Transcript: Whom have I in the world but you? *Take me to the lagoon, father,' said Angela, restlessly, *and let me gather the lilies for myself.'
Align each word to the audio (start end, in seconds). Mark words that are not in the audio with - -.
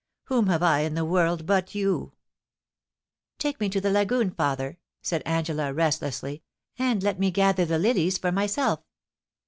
Whom 0.23 0.47
have 0.47 0.63
I 0.63 0.79
in 0.79 0.95
the 0.95 1.05
world 1.05 1.45
but 1.45 1.75
you? 1.75 2.13
*Take 3.37 3.59
me 3.59 3.69
to 3.69 3.79
the 3.79 3.91
lagoon, 3.91 4.31
father,' 4.31 4.79
said 5.03 5.21
Angela, 5.27 5.71
restlessly, 5.71 6.41
*and 6.79 7.03
let 7.03 7.19
me 7.19 7.29
gather 7.29 7.65
the 7.65 7.77
lilies 7.77 8.17
for 8.17 8.31
myself.' 8.31 8.79